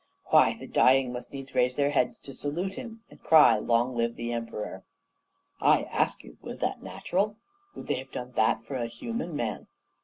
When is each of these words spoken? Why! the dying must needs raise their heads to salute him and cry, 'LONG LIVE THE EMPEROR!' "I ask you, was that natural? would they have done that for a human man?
Why! 0.31 0.57
the 0.59 0.65
dying 0.65 1.13
must 1.13 1.31
needs 1.31 1.53
raise 1.53 1.75
their 1.75 1.91
heads 1.91 2.17
to 2.21 2.33
salute 2.33 2.73
him 2.73 3.03
and 3.11 3.21
cry, 3.21 3.59
'LONG 3.59 3.95
LIVE 3.95 4.15
THE 4.15 4.31
EMPEROR!' 4.33 4.83
"I 5.59 5.83
ask 5.83 6.23
you, 6.23 6.39
was 6.41 6.57
that 6.57 6.81
natural? 6.81 7.35
would 7.75 7.85
they 7.85 7.99
have 7.99 8.11
done 8.11 8.31
that 8.31 8.63
for 8.63 8.73
a 8.73 8.87
human 8.87 9.35
man? 9.35 9.67